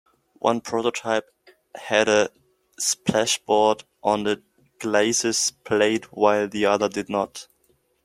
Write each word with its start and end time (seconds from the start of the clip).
One 0.39 0.61
prototype 0.61 1.25
had 1.75 2.09
a 2.09 2.29
splashboard 2.79 3.83
on 4.03 4.23
the 4.23 4.41
glacis 4.79 5.51
plate 5.51 6.11
while 6.11 6.47
the 6.47 6.65
other 6.65 6.89
did 6.89 7.07
not. 7.07 7.47